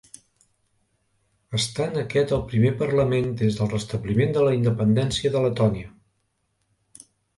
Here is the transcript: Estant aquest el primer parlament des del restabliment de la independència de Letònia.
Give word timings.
Estant 1.59 1.99
aquest 2.03 2.33
el 2.37 2.41
primer 2.53 2.71
parlament 2.79 3.29
des 3.43 3.59
del 3.59 3.69
restabliment 3.75 4.33
de 4.39 4.47
la 4.49 4.55
independència 4.61 5.33
de 5.37 5.45
Letònia. 5.45 5.93